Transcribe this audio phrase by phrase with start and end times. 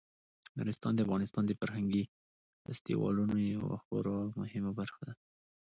[0.57, 2.03] نورستان د افغانستان د فرهنګي
[2.63, 5.13] فستیوالونو یوه خورا مهمه برخه ده.